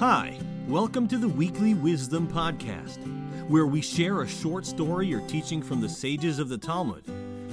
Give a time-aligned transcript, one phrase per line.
[0.00, 2.96] Hi, welcome to the Weekly Wisdom Podcast,
[3.50, 7.04] where we share a short story or teaching from the sages of the Talmud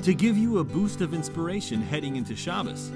[0.01, 2.89] to give you a boost of inspiration heading into Shabbos.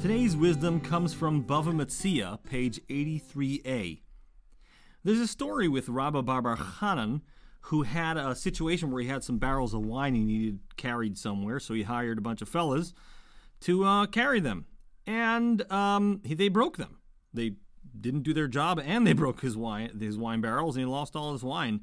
[0.00, 4.00] Today's wisdom comes from Bava Metzia, page 83a.
[5.04, 7.20] There's a story with Rabba Bar Hanan
[7.64, 11.60] who had a situation where he had some barrels of wine he needed carried somewhere,
[11.60, 12.94] so he hired a bunch of fellas
[13.60, 14.64] to uh, carry them,
[15.06, 16.96] and um, he, they broke them.
[17.34, 17.56] They
[17.98, 21.16] didn't do their job, and they broke his wine his wine barrels, and he lost
[21.16, 21.80] all his wine.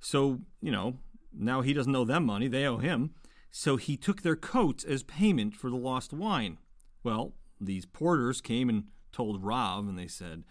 [0.00, 0.98] So you know
[1.32, 3.14] now he doesn't owe them money; they owe him.
[3.50, 6.58] So he took their coats as payment for the lost wine.
[7.04, 10.42] Well, these porters came and told Rav, and they said,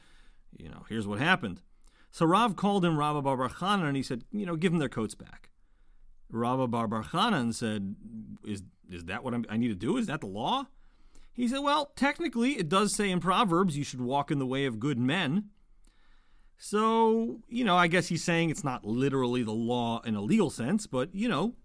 [0.57, 1.61] you know, here's what happened.
[2.11, 4.89] So Rav called in Rabba Bar Chanan and he said, you know, give them their
[4.89, 5.49] coats back.
[6.29, 7.95] Rabba Bar Chanan said,
[8.45, 9.97] is, is that what I'm, I need to do?
[9.97, 10.67] Is that the law?
[11.33, 14.65] He said, well, technically it does say in Proverbs you should walk in the way
[14.65, 15.49] of good men.
[16.57, 20.49] So, you know, I guess he's saying it's not literally the law in a legal
[20.49, 21.55] sense, but, you know,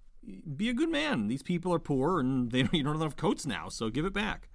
[0.56, 1.28] be a good man.
[1.28, 4.05] These people are poor and they don't, you don't have enough coats now, so give
[4.05, 4.48] it back.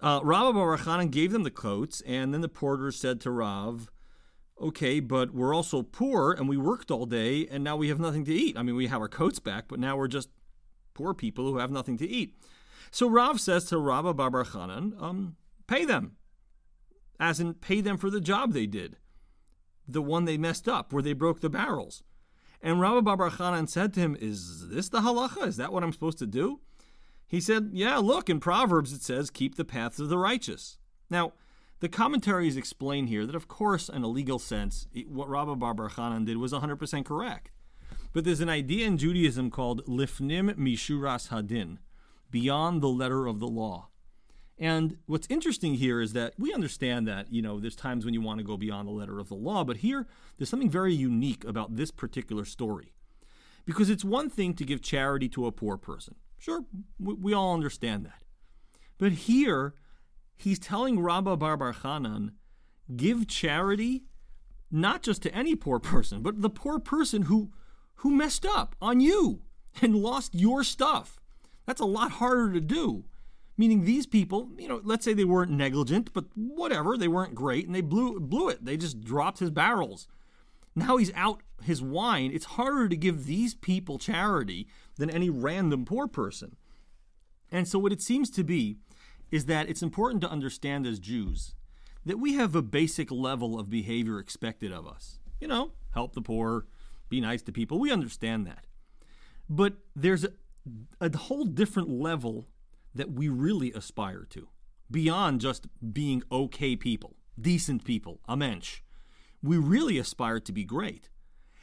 [0.00, 3.90] Uh, Rav Bar Chanan gave them the coats, and then the porter said to Rav,
[4.60, 8.24] okay, but we're also poor and we worked all day and now we have nothing
[8.24, 8.56] to eat.
[8.56, 10.28] I mean, we have our coats back, but now we're just
[10.94, 12.34] poor people who have nothing to eat.
[12.94, 15.34] So Rav says to Rabba Bar Chanan, um,
[15.66, 16.14] pay them,
[17.18, 18.98] as in pay them for the job they did,
[19.88, 22.04] the one they messed up, where they broke the barrels.
[22.62, 25.44] And Rabba Bar Chanan said to him, Is this the halacha?
[25.44, 26.60] Is that what I'm supposed to do?
[27.26, 30.78] He said, Yeah, look, in Proverbs it says, Keep the paths of the righteous.
[31.10, 31.32] Now,
[31.80, 36.26] the commentaries explain here that, of course, in a legal sense, what Rabba Bar Chanan
[36.26, 37.50] did was 100% correct.
[38.12, 41.78] But there's an idea in Judaism called lifnim mishuras hadin,
[42.34, 43.90] beyond the letter of the law.
[44.58, 48.20] And what's interesting here is that we understand that, you know, there's times when you
[48.20, 51.44] want to go beyond the letter of the law, but here there's something very unique
[51.44, 52.92] about this particular story.
[53.64, 56.16] Because it's one thing to give charity to a poor person.
[56.36, 56.64] Sure,
[56.98, 58.24] we, all understand that.
[58.98, 59.74] But here,
[60.36, 62.32] he's telling Rabba Bar Bar Chanan,
[62.96, 64.06] give charity
[64.72, 67.52] not just to any poor person, but the poor person who
[67.98, 69.42] who messed up on you
[69.80, 71.20] and lost your stuff.
[71.66, 73.04] That's a lot harder to do.
[73.56, 77.66] Meaning these people, you know, let's say they weren't negligent, but whatever, they weren't great
[77.66, 78.64] and they blew blew it.
[78.64, 80.08] They just dropped his barrels.
[80.74, 82.32] Now he's out his wine.
[82.34, 84.66] It's harder to give these people charity
[84.96, 86.56] than any random poor person.
[87.52, 88.78] And so what it seems to be
[89.30, 91.54] is that it's important to understand as Jews
[92.04, 95.20] that we have a basic level of behavior expected of us.
[95.40, 96.66] You know, help the poor,
[97.08, 97.78] be nice to people.
[97.78, 98.64] We understand that.
[99.48, 100.26] But there's
[101.00, 102.46] a, whole different level
[102.94, 104.48] that we really aspire to
[104.90, 108.82] beyond just being okay people, decent people, a mensch.
[109.42, 111.10] We really aspire to be great.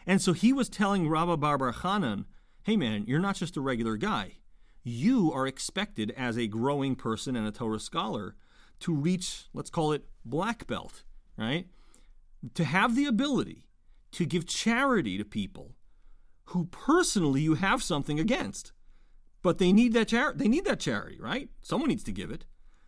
[0.05, 2.25] And so he was telling Rabba Bar Bar Chanan,
[2.63, 4.37] hey man, you're not just a regular guy.
[4.83, 8.35] You are expected as a growing person and a Torah scholar
[8.79, 11.03] to reach, let's call it black belt,
[11.37, 11.67] right?
[12.55, 13.67] To have the ability
[14.13, 15.75] to give charity to people
[16.45, 18.73] who personally you have something against.
[19.41, 20.39] But they need that charity.
[20.39, 21.49] They need that charity, right?
[21.61, 22.45] Someone needs to give it.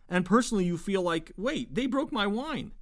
[0.08, 2.72] And personally you feel like, "Wait, they broke my wine."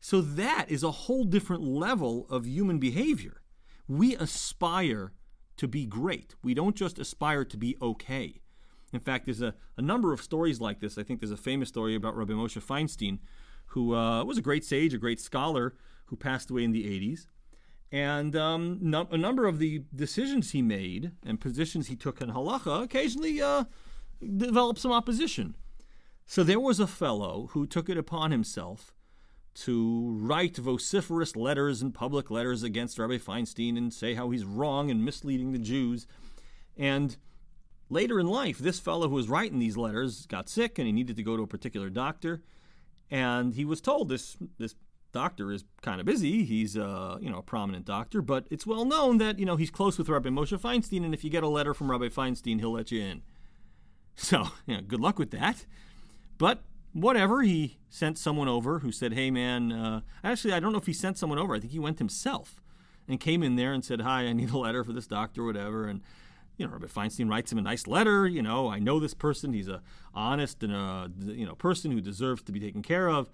[0.00, 3.42] So that is a whole different level of human behavior.
[3.86, 5.12] We aspire
[5.56, 6.34] to be great.
[6.42, 8.40] We don't just aspire to be okay.
[8.92, 10.96] In fact, there's a, a number of stories like this.
[10.96, 13.18] I think there's a famous story about Rabbi Moshe Feinstein,
[13.66, 15.74] who uh, was a great sage, a great scholar,
[16.06, 17.26] who passed away in the 80s.
[17.92, 18.78] And um,
[19.10, 23.64] a number of the decisions he made and positions he took in halacha occasionally uh,
[24.36, 25.56] developed some opposition.
[26.24, 28.94] So there was a fellow who took it upon himself
[29.54, 34.90] to write vociferous letters and public letters against Rabbi Feinstein and say how he's wrong
[34.90, 36.06] and misleading the Jews.
[36.76, 37.16] And
[37.88, 41.16] later in life, this fellow who was writing these letters got sick and he needed
[41.16, 42.42] to go to a particular doctor.
[43.10, 44.76] And he was told this this
[45.12, 46.44] doctor is kind of busy.
[46.44, 49.70] He's uh, you know a prominent doctor, but it's well known that you know he's
[49.70, 52.72] close with Rabbi Moshe Feinstein, and if you get a letter from Rabbi Feinstein, he'll
[52.72, 53.22] let you in.
[54.16, 55.64] So you know, good luck with that.
[56.36, 56.62] But
[56.92, 60.86] whatever, he sent someone over who said, "Hey man, uh, actually I don't know if
[60.86, 61.54] he sent someone over.
[61.54, 62.60] I think he went himself
[63.08, 65.46] and came in there and said, "Hi, I need a letter for this doctor, or
[65.46, 66.02] whatever." And
[66.58, 68.26] you know, Rabbi Feinstein writes him a nice letter.
[68.26, 69.54] You know, I know this person.
[69.54, 69.80] He's a
[70.12, 73.30] honest and a you know person who deserves to be taken care of.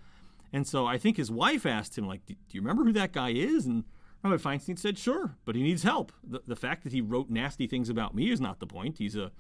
[0.56, 3.28] And so I think his wife asked him, like, do you remember who that guy
[3.28, 3.66] is?
[3.66, 3.84] And
[4.24, 6.12] Rabbi Feinstein said, sure, but he needs help.
[6.26, 8.96] The, the fact that he wrote nasty things about me is not the point.
[8.96, 9.32] He's a,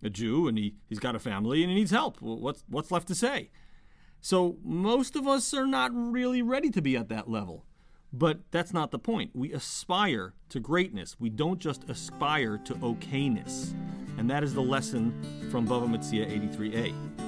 [0.00, 2.20] a Jew and he, he's got a family and he needs help.
[2.20, 3.50] What's, what's left to say?
[4.20, 7.64] So most of us are not really ready to be at that level.
[8.12, 9.32] But that's not the point.
[9.34, 11.16] We aspire to greatness.
[11.18, 13.74] We don't just aspire to okayness.
[14.18, 15.20] And that is the lesson
[15.50, 17.19] from Bava Metzia 83a.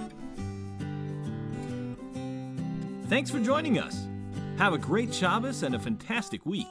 [3.13, 4.09] Thanks for joining us.
[4.57, 6.71] Have a great Shabbos and a fantastic week.